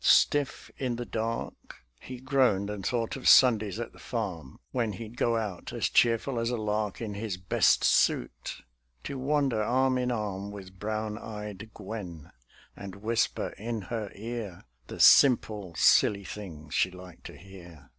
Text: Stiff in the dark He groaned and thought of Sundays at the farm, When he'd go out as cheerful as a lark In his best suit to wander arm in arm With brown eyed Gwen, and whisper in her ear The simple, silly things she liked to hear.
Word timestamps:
Stiff 0.03 0.71
in 0.79 0.95
the 0.95 1.05
dark 1.05 1.83
He 1.99 2.19
groaned 2.19 2.71
and 2.71 2.83
thought 2.83 3.15
of 3.15 3.29
Sundays 3.29 3.79
at 3.79 3.93
the 3.93 3.99
farm, 3.99 4.59
When 4.71 4.93
he'd 4.93 5.15
go 5.15 5.37
out 5.37 5.71
as 5.73 5.89
cheerful 5.89 6.39
as 6.39 6.49
a 6.49 6.57
lark 6.57 7.01
In 7.01 7.13
his 7.13 7.37
best 7.37 7.83
suit 7.83 8.63
to 9.03 9.19
wander 9.19 9.61
arm 9.61 9.99
in 9.99 10.11
arm 10.11 10.49
With 10.49 10.79
brown 10.79 11.19
eyed 11.19 11.69
Gwen, 11.75 12.31
and 12.75 12.95
whisper 12.95 13.49
in 13.59 13.81
her 13.93 14.11
ear 14.15 14.63
The 14.87 14.99
simple, 14.99 15.75
silly 15.75 16.23
things 16.25 16.73
she 16.73 16.89
liked 16.89 17.25
to 17.25 17.37
hear. 17.37 17.89